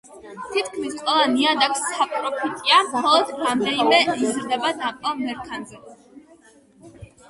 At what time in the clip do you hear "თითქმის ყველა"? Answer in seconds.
0.53-1.27